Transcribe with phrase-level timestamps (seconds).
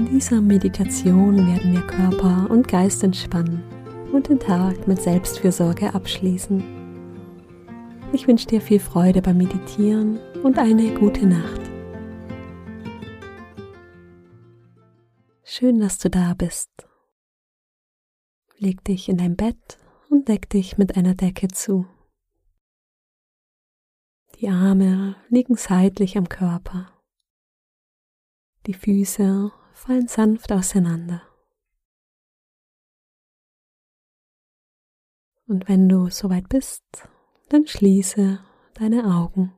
[0.00, 3.62] In dieser Meditation werden wir Körper und Geist entspannen
[4.14, 6.64] und den Tag mit Selbstfürsorge abschließen.
[8.14, 11.60] Ich wünsche dir viel Freude beim Meditieren und eine gute Nacht.
[15.44, 16.70] Schön, dass du da bist.
[18.56, 19.76] Leg dich in dein Bett
[20.08, 21.84] und deck dich mit einer Decke zu.
[24.36, 26.90] Die Arme liegen seitlich am Körper.
[28.66, 31.22] Die Füße fallen sanft auseinander.
[35.46, 36.84] Und wenn du soweit bist,
[37.48, 39.54] dann schließe deine Augen.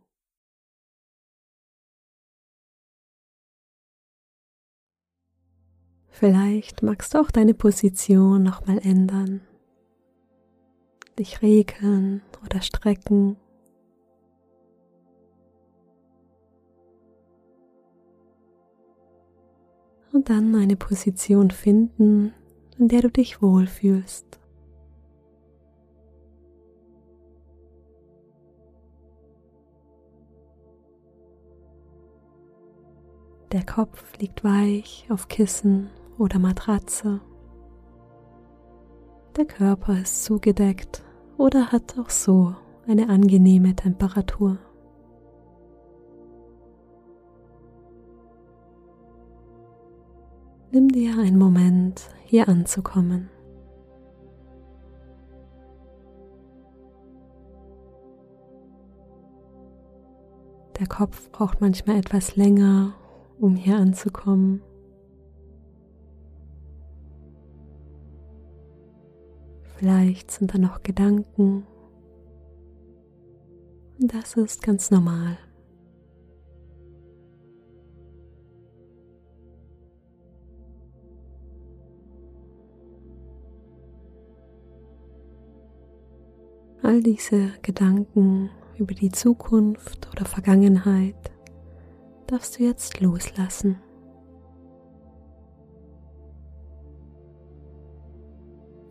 [6.08, 9.40] Vielleicht magst du auch deine Position nochmal ändern,
[11.18, 13.41] dich regeln oder strecken.
[20.12, 22.32] Und dann eine Position finden,
[22.78, 24.38] in der du dich wohlfühlst.
[33.52, 37.20] Der Kopf liegt weich auf Kissen oder Matratze.
[39.36, 41.02] Der Körper ist zugedeckt
[41.36, 42.54] oder hat auch so
[42.86, 44.58] eine angenehme Temperatur.
[50.74, 53.28] Nimm dir einen Moment, hier anzukommen.
[60.80, 62.94] Der Kopf braucht manchmal etwas länger,
[63.38, 64.62] um hier anzukommen.
[69.76, 71.66] Vielleicht sind da noch Gedanken.
[74.00, 75.36] Und das ist ganz normal.
[86.84, 91.14] All diese Gedanken über die Zukunft oder Vergangenheit
[92.26, 93.76] darfst du jetzt loslassen.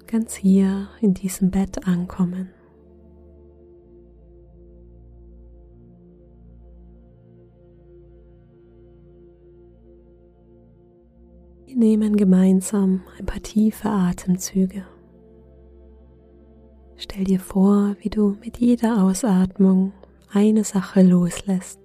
[0.08, 2.50] Ganz hier in diesem Bett ankommen.
[11.66, 14.86] Wir nehmen gemeinsam ein paar tiefe Atemzüge.
[17.04, 19.92] Stell dir vor, wie du mit jeder Ausatmung
[20.32, 21.80] eine Sache loslässt.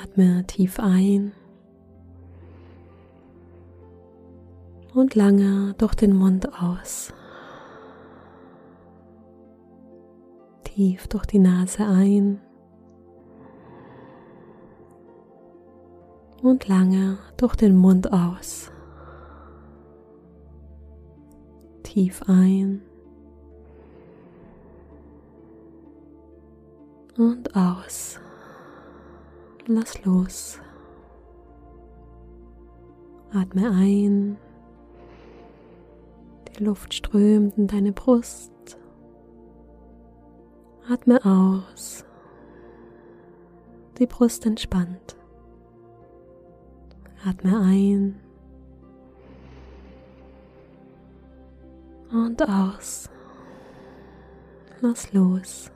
[0.00, 1.32] Atme tief ein
[4.94, 7.12] und lange durch den Mund aus.
[10.62, 12.40] Tief durch die Nase ein
[16.40, 18.70] und lange durch den Mund aus.
[21.92, 22.80] Tief ein
[27.18, 28.18] und aus.
[29.66, 30.58] Lass los.
[33.34, 34.38] Atme ein.
[36.48, 38.78] Die Luft strömt in deine Brust.
[40.88, 42.06] Atme aus.
[43.98, 45.14] Die Brust entspannt.
[47.22, 48.18] Atme ein.
[52.12, 53.08] Und aus.
[54.80, 55.70] Lass los.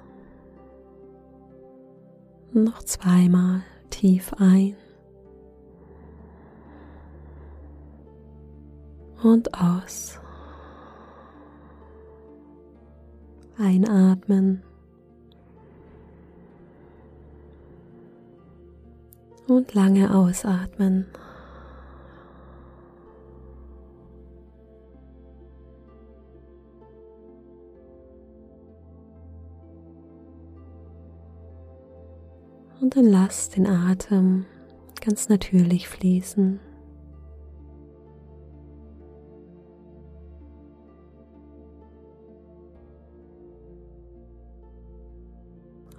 [2.53, 4.77] Noch zweimal tief ein
[9.22, 10.19] und aus.
[13.59, 14.63] Einatmen
[19.49, 21.07] und lange ausatmen.
[32.86, 34.47] Und dann lass den Atem
[35.04, 36.60] ganz natürlich fließen.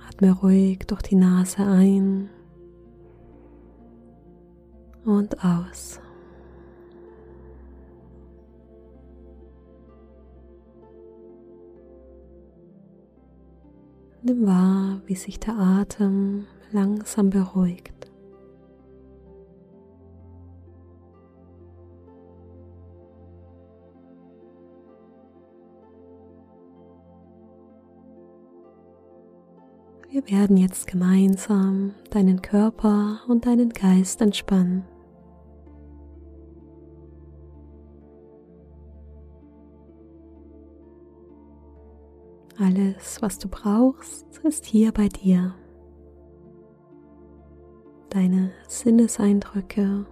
[0.07, 2.29] Atme ruhig durch die Nase ein
[5.03, 5.99] und aus.
[14.21, 18.11] Nimm wahr, wie sich der Atem langsam beruhigt.
[30.09, 34.83] Wir werden jetzt gemeinsam deinen Körper und deinen Geist entspannen.
[42.57, 45.53] Alles, was du brauchst, ist hier bei dir.
[48.17, 50.03] Deine Sinneseindrücke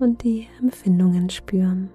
[0.00, 1.90] und die Empfindungen spüren.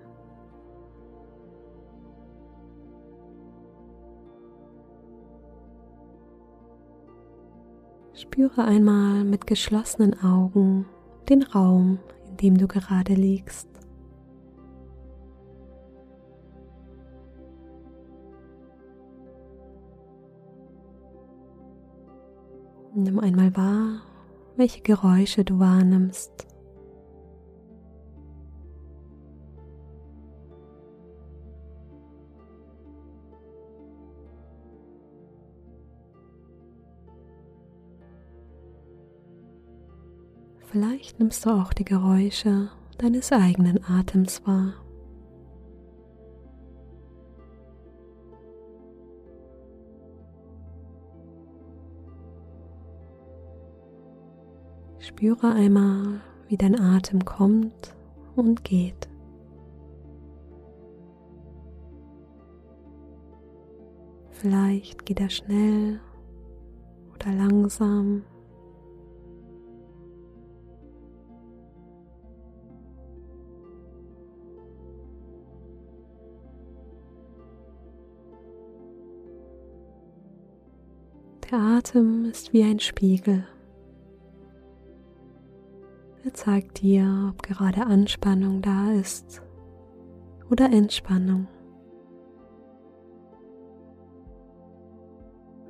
[8.14, 10.86] Spüre einmal mit geschlossenen Augen
[11.28, 12.00] den Raum,
[12.30, 13.68] in dem du gerade liegst.
[22.96, 24.07] Nimm einmal wahr,
[24.58, 26.48] welche Geräusche du wahrnimmst.
[40.70, 44.74] Vielleicht nimmst du auch die Geräusche deines eigenen Atems wahr.
[55.08, 56.20] Spüre einmal,
[56.50, 57.96] wie dein Atem kommt
[58.36, 59.08] und geht.
[64.32, 66.02] Vielleicht geht er schnell
[67.16, 68.24] oder langsam.
[81.50, 83.46] Der Atem ist wie ein Spiegel.
[86.38, 89.42] Zeigt dir, ob gerade Anspannung da ist
[90.52, 91.48] oder Entspannung.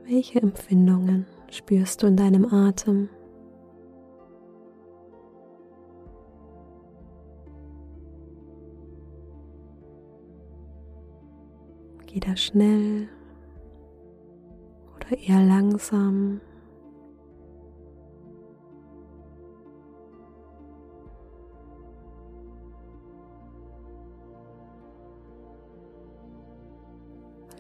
[0.04, 3.08] Welche Empfindungen spürst du in deinem Atem?
[12.08, 13.08] Geht er schnell
[14.98, 16.42] oder eher langsam?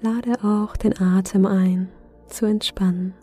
[0.07, 1.89] Lade auch den Atem ein,
[2.27, 3.13] zu entspannen.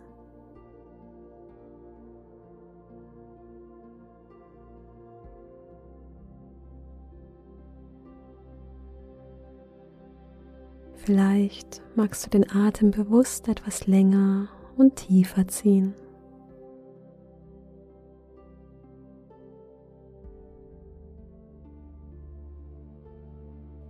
[10.93, 15.95] Vielleicht magst du den Atem bewusst etwas länger und tiefer ziehen.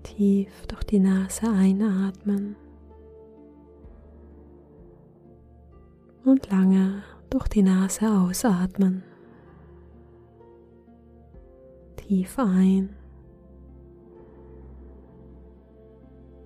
[0.04, 2.56] Tief durch die Nase einatmen.
[6.26, 9.04] Und lange durch die Nase ausatmen.
[11.96, 12.96] Tief ein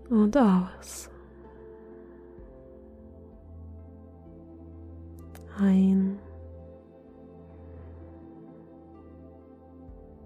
[0.10, 1.10] und aus.
[5.58, 6.20] Ein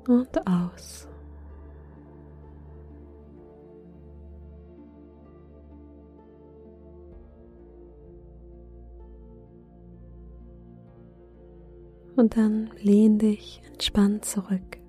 [0.07, 1.07] und aus.
[12.15, 14.79] Und dann lehn dich entspannt zurück.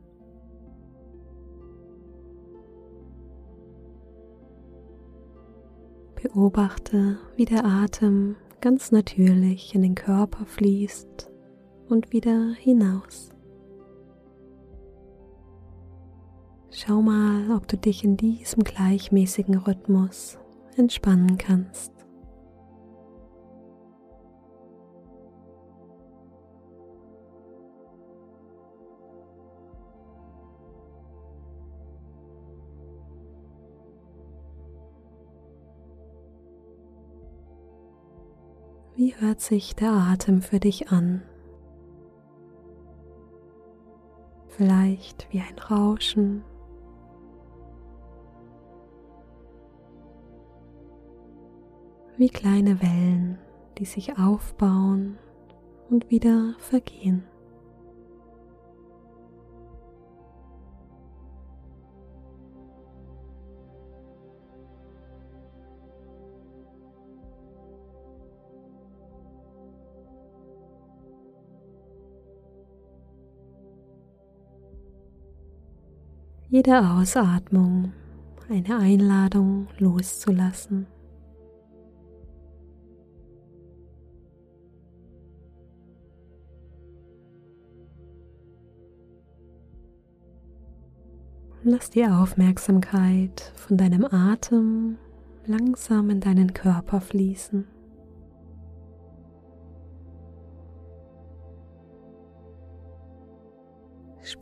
[6.23, 11.31] Beobachte, wie der Atem ganz natürlich in den Körper fließt
[11.89, 13.31] und wieder hinaus.
[16.71, 20.39] Schau mal, ob du dich in diesem gleichmäßigen Rhythmus
[20.77, 21.94] entspannen kannst.
[39.05, 41.21] Wie hört sich der Atem für dich an?
[44.57, 46.43] Vielleicht wie ein Rauschen.
[52.17, 53.39] Wie kleine Wellen,
[53.77, 55.19] die sich aufbauen
[55.91, 57.25] und wieder vergehen.
[76.55, 77.93] Jede Ausatmung
[78.49, 80.87] eine Einladung loszulassen.
[91.65, 94.97] Lass die Aufmerksamkeit von deinem Atem
[95.47, 97.74] langsam in deinen Körper fließen.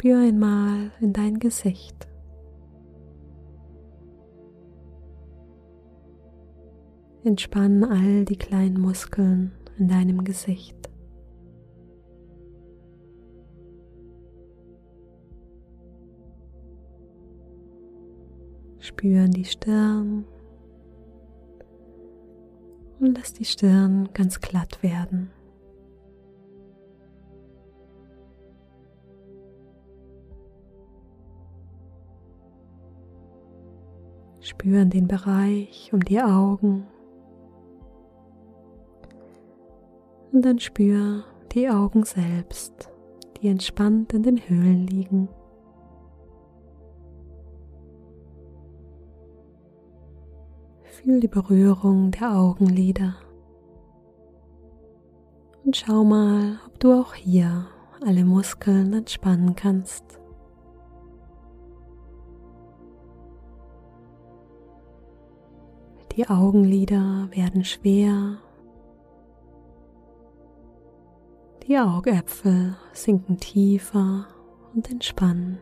[0.03, 2.09] Spür einmal in dein Gesicht.
[7.23, 10.91] Entspann all die kleinen Muskeln in deinem Gesicht.
[18.81, 20.25] Spüren die Stirn
[22.99, 25.31] und lass die Stirn ganz glatt werden.
[34.63, 36.87] Spüren den Bereich um die Augen
[40.31, 42.89] und dann spür die Augen selbst,
[43.37, 45.29] die entspannt in den Höhlen liegen.
[50.85, 53.17] Fühl die Berührung der Augenlider
[55.65, 57.67] und schau mal, ob du auch hier
[58.07, 60.22] alle Muskeln entspannen kannst.
[66.17, 68.39] Die Augenlider werden schwer
[71.67, 74.27] Die Augäpfel sinken tiefer
[74.75, 75.59] und entspannen.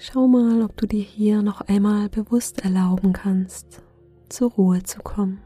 [0.00, 3.82] Schau mal, ob du dir hier noch einmal bewusst erlauben kannst,
[4.28, 5.40] zur Ruhe zu kommen.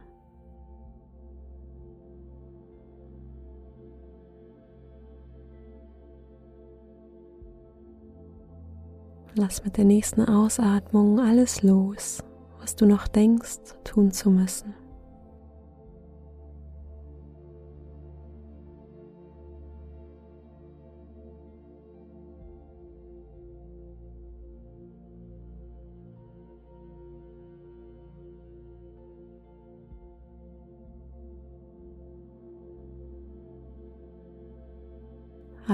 [9.34, 12.22] Lass mit der nächsten Ausatmung alles los,
[12.60, 14.74] was du noch denkst tun zu müssen.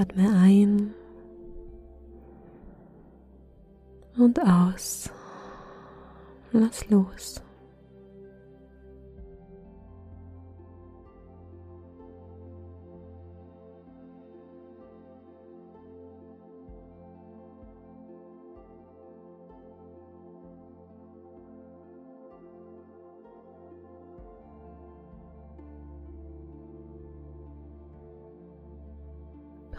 [0.09, 0.93] Atme ein
[4.17, 5.09] und aus.
[6.51, 7.41] Lass los.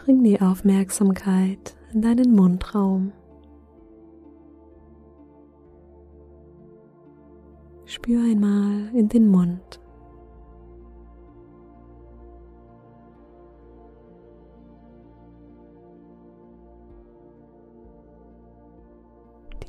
[0.03, 3.11] Bring die Aufmerksamkeit in deinen Mundraum.
[7.85, 9.79] Spür einmal in den Mund.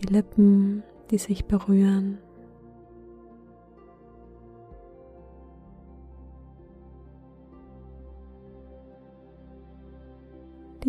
[0.00, 2.16] Die Lippen, die sich berühren.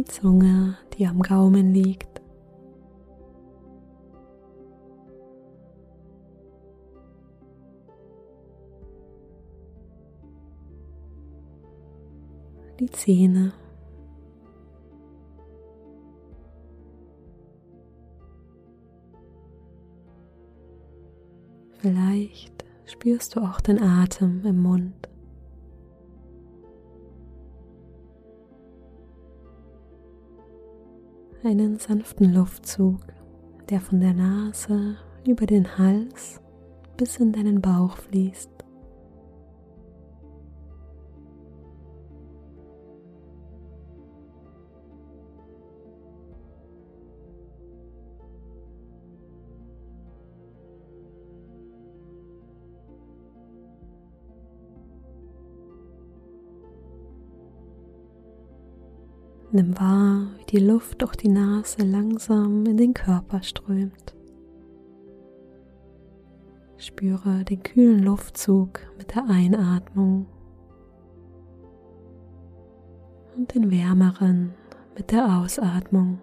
[0.04, 2.22] Die Zunge, die am Gaumen liegt.
[12.80, 13.54] Die Zähne.
[21.80, 25.03] Vielleicht spürst du auch den Atem im Mund.
[31.46, 33.00] Einen sanften Luftzug,
[33.70, 34.96] der von der Nase
[35.28, 36.40] über den Hals
[36.98, 38.50] bis in deinen Bauch fließt.
[59.56, 64.16] Nimm wahr, die Luft durch die Nase langsam in den Körper strömt.
[66.78, 70.28] Spüre den kühlen Luftzug mit der Einatmung
[73.36, 74.54] und den wärmeren
[74.96, 76.20] mit der Ausatmung.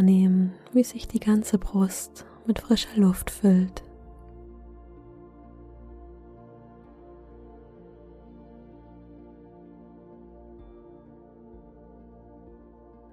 [0.00, 3.82] Wahrnehmen, wie sich die ganze Brust mit frischer Luft füllt.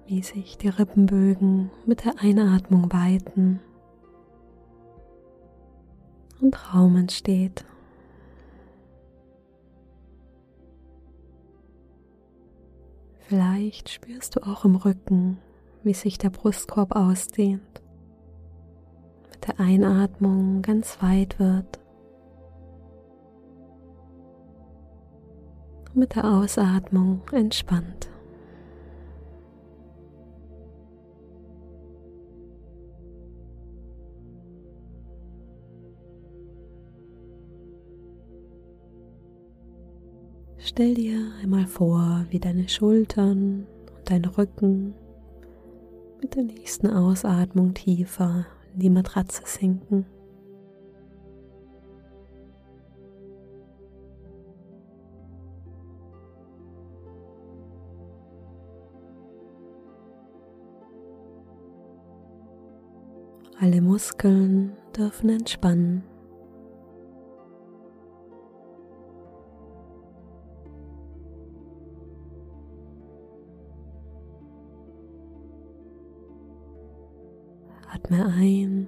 [0.06, 3.60] Wie sich die Rippenbögen mit der Einatmung weiten
[6.40, 7.66] und Raum entsteht.
[13.18, 15.36] Vielleicht spürst du auch im Rücken,
[15.82, 17.82] wie sich der Brustkorb ausdehnt,
[19.30, 21.80] mit der Einatmung ganz weit wird
[25.88, 28.08] und mit der Ausatmung entspannt.
[40.60, 43.66] Stell dir einmal vor, wie deine Schultern
[43.96, 44.94] und dein Rücken
[46.20, 50.06] mit der nächsten Ausatmung tiefer in die Matratze sinken.
[63.60, 66.04] Alle Muskeln dürfen entspannen.
[77.98, 78.86] Atme ein,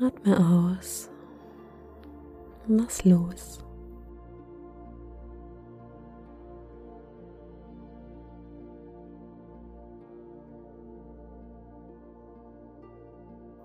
[0.00, 1.10] atme aus,
[2.66, 3.62] lass los.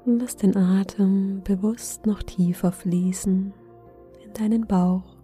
[0.05, 3.53] Lass den Atem bewusst noch tiefer fließen
[4.21, 5.18] in deinen Bauch.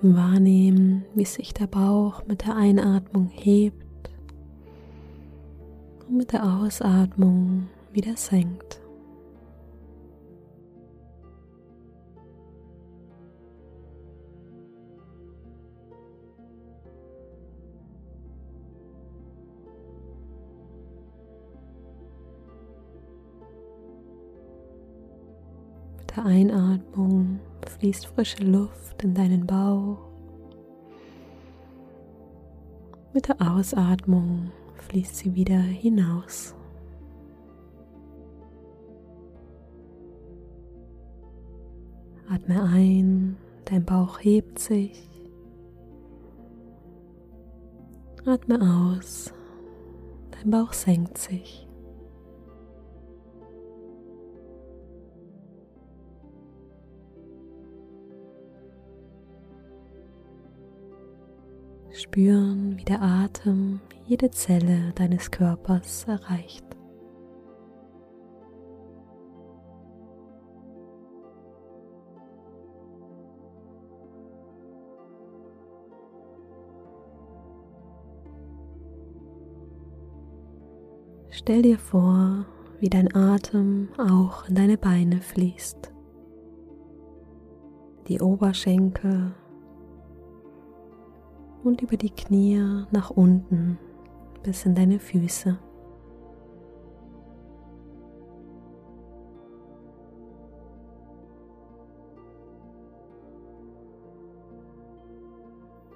[0.00, 4.10] Wahrnehmen, wie sich der Bauch mit der Einatmung hebt
[6.08, 8.80] und mit der Ausatmung wieder senkt.
[25.98, 29.98] Mit der Einatmung fließt frische Luft in deinen Bauch.
[33.12, 34.50] Mit der Ausatmung
[34.88, 36.54] fließt sie wieder hinaus.
[42.28, 45.08] Atme ein, dein Bauch hebt sich.
[48.26, 49.32] Atme aus,
[50.30, 51.67] dein Bauch senkt sich.
[62.18, 66.64] Spüren, wie der Atem jede Zelle deines Körpers erreicht.
[81.30, 82.46] Stell dir vor,
[82.80, 85.92] wie dein Atem auch in deine Beine fließt.
[88.08, 89.34] Die Oberschenkel
[91.68, 93.78] und über die Knie nach unten
[94.42, 95.58] bis in deine Füße.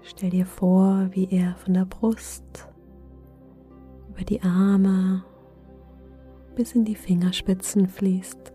[0.02, 2.68] Stell dir vor, wie er von der Brust
[4.10, 5.24] über die Arme
[6.54, 8.51] bis in die Fingerspitzen fließt.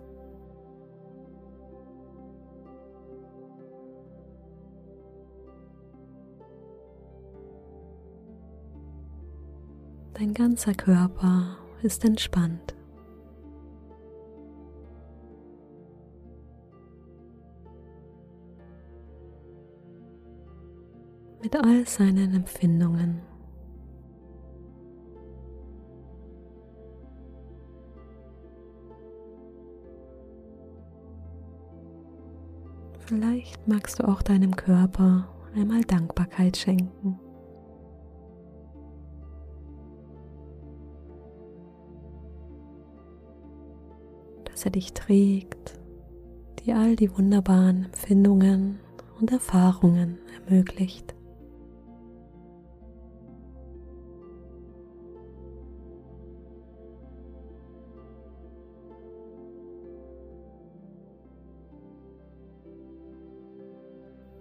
[10.28, 12.76] Dein ganzer Körper ist entspannt.
[21.42, 23.22] Mit all seinen Empfindungen.
[33.00, 37.18] Vielleicht magst du auch deinem Körper einmal Dankbarkeit schenken
[44.58, 45.78] dass er dich trägt,
[46.66, 48.80] dir all die wunderbaren Empfindungen
[49.20, 51.14] und Erfahrungen ermöglicht.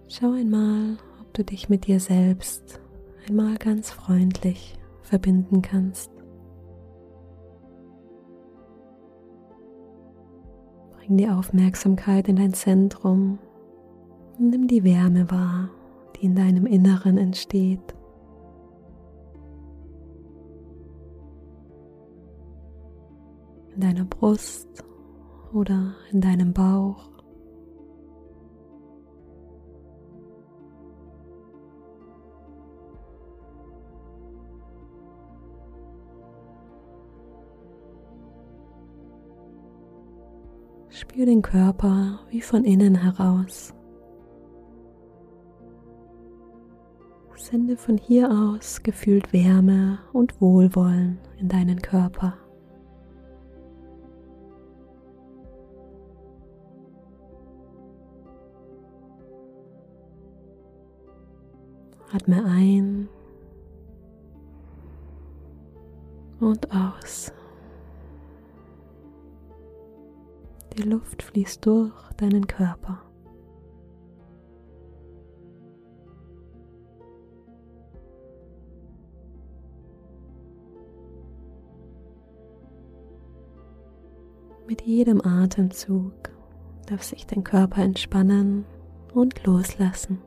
[0.07, 2.79] Schau einmal, ob du dich mit dir selbst
[3.27, 6.16] einmal ganz freundlich verbinden kannst.
[11.07, 13.39] Bring die Aufmerksamkeit in dein Zentrum
[14.37, 15.69] und nimm die Wärme wahr,
[16.15, 17.95] die in deinem Inneren entsteht.
[23.73, 24.83] In deiner Brust
[25.53, 27.16] oder in deinem Bauch.
[41.17, 43.73] Spür den Körper wie von innen heraus.
[47.35, 52.37] Sende von hier aus gefühlt Wärme und Wohlwollen in deinen Körper.
[62.13, 63.09] Atme ein
[66.39, 67.31] und aus.
[70.77, 73.01] Die Luft fließt durch deinen Körper.
[84.67, 86.13] Mit jedem Atemzug
[86.85, 88.65] darf sich dein Körper entspannen
[89.13, 90.21] und loslassen.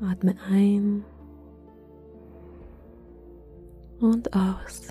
[0.00, 1.04] Atme ein
[4.04, 4.88] und aus.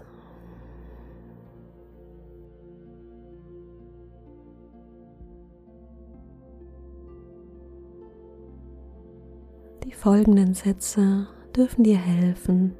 [9.83, 12.75] Die folgenden Sätze dürfen dir helfen,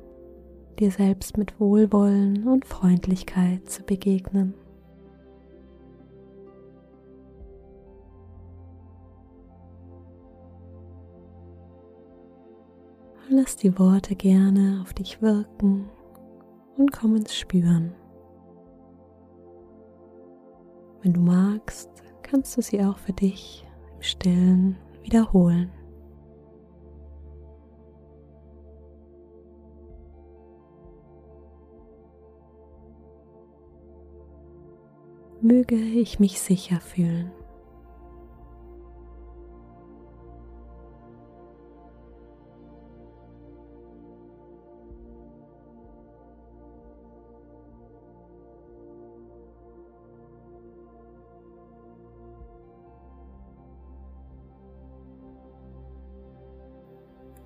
[0.80, 4.56] dir selbst mit Wohlwollen und Freundlichkeit zu begegnen.
[13.30, 15.90] Lass die Worte gerne auf dich wirken
[16.78, 17.94] und komm ins Spüren.
[21.02, 21.90] Wenn du magst,
[22.22, 25.72] kannst du sie auch für dich im Stillen wiederholen.
[35.42, 37.32] Möge ich mich sicher fühlen.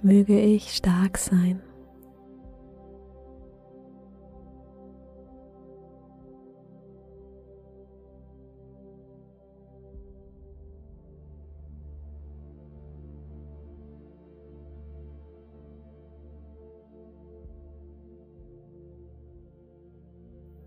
[0.08, 1.62] Möge ich stark sein.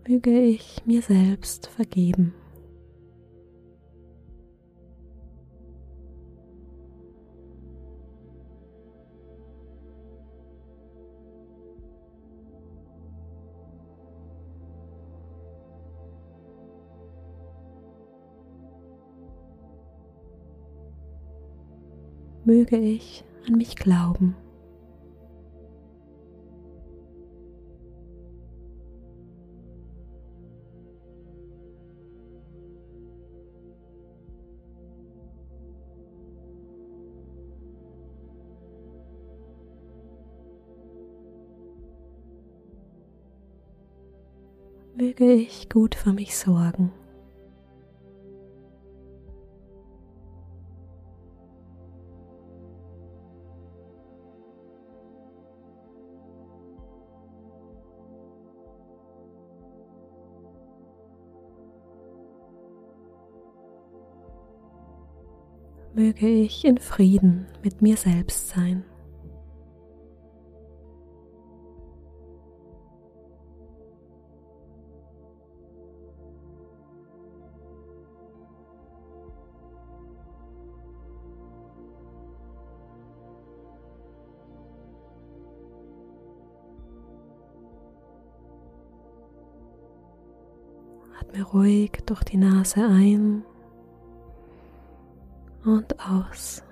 [0.07, 2.35] Möge ich mir selbst vergeben.
[22.51, 24.35] Möge ich an mich glauben.
[44.97, 46.91] Möge ich gut für mich sorgen.
[66.21, 68.83] möge ich in Frieden mit mir selbst sein.
[91.19, 93.43] Atme ruhig durch die Nase ein
[95.65, 96.63] und aus.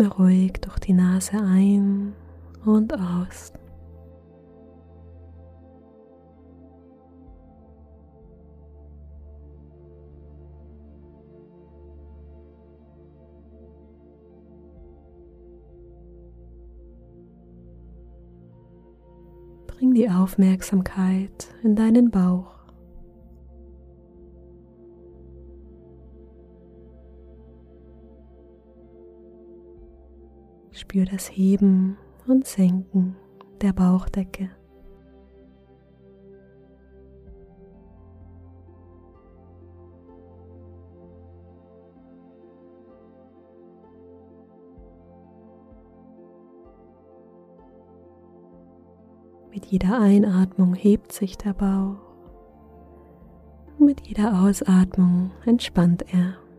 [0.00, 2.14] Atme ruhig durch die Nase ein
[2.64, 3.52] und aus.
[19.66, 22.59] Bring die Aufmerksamkeit in deinen Bauch.
[30.90, 33.14] Spür das Heben und Senken
[33.60, 34.50] der Bauchdecke.
[49.52, 51.98] Mit jeder Einatmung hebt sich der Bauch
[53.78, 56.49] mit jeder Ausatmung entspannt er.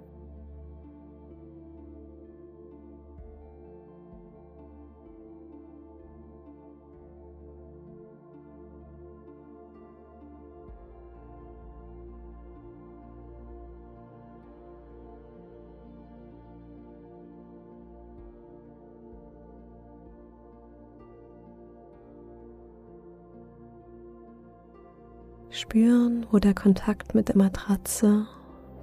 [25.51, 28.25] Spüren, wo der Kontakt mit der Matratze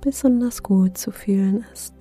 [0.02, 1.94] besonders gut zu fühlen ist.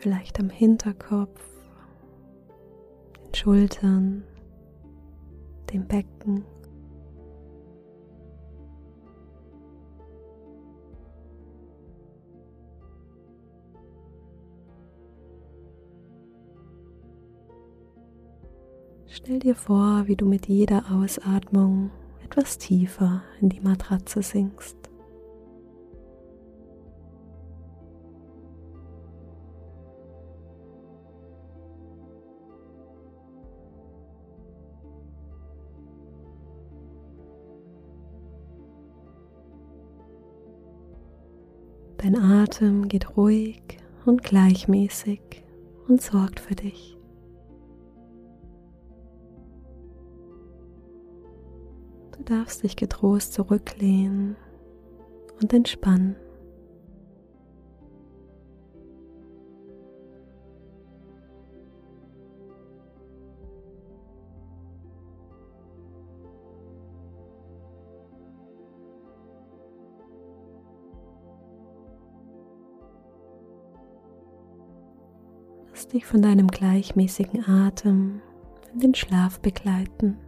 [0.00, 1.40] Vielleicht am Hinterkopf,
[3.24, 4.24] den Schultern,
[5.72, 6.44] dem Becken.
[19.26, 21.90] Stell dir vor, wie du mit jeder Ausatmung
[22.24, 24.76] etwas tiefer in die Matratze sinkst.
[41.98, 43.60] Dein Atem geht ruhig
[44.04, 45.42] und gleichmäßig
[45.88, 46.95] und sorgt für dich.
[52.26, 54.36] Darfst dich getrost zurücklehnen
[55.40, 56.16] und entspannen.
[75.70, 78.22] Lass dich von deinem gleichmäßigen Atem
[78.72, 80.18] in den Schlaf begleiten.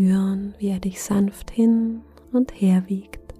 [0.00, 2.00] Spüren, wie er dich sanft hin
[2.32, 3.34] und her wiegt.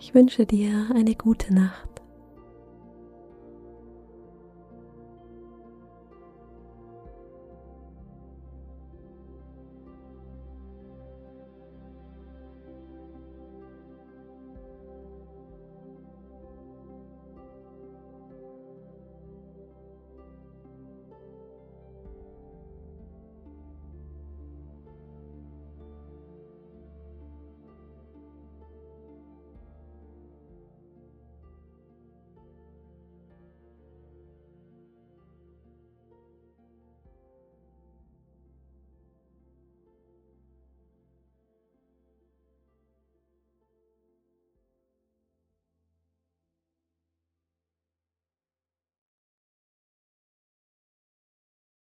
[0.00, 1.97] Ich wünsche dir eine gute Nacht.